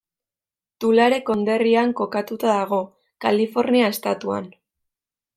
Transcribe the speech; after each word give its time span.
Tulare 0.83 1.17
konderrian 1.25 1.91
kokatuta 1.99 2.49
dago, 2.59 2.79
Kalifornia 3.27 3.91
estatuan. 3.97 4.49